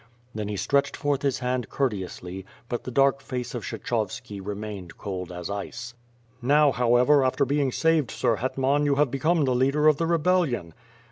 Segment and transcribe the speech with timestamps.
[0.33, 5.31] Then he stretched forth his hand courteously, but the dark face of Kshechovski remained cold
[5.31, 5.93] as ice.
[6.41, 10.73] "Now, however, after being saved, Sir Hetman, you have become the leader of the rebellion."